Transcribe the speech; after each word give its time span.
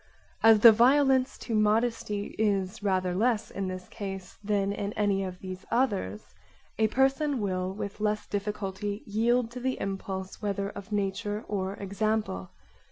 As 0.41 0.61
the 0.61 0.71
violence 0.71 1.37
to 1.37 1.53
modesty 1.53 2.33
is 2.39 2.81
rather 2.81 3.13
less 3.13 3.51
in 3.51 3.67
this 3.67 3.87
case 3.87 4.39
than 4.43 4.73
in 4.73 4.93
any 4.93 5.23
of 5.23 5.37
these 5.41 5.63
others, 5.69 6.33
a 6.79 6.87
person 6.87 7.39
will 7.39 7.71
with 7.71 8.01
less 8.01 8.25
difficulty 8.25 9.03
yield 9.05 9.51
to 9.51 9.59
the 9.59 9.79
impulse 9.79 10.41
whether 10.41 10.69
of 10.69 10.91
nature 10.91 11.45
or 11.47 11.75
example. 11.75 12.49